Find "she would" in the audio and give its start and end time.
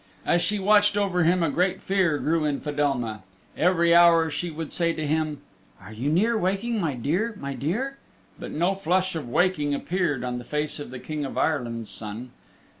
4.31-4.73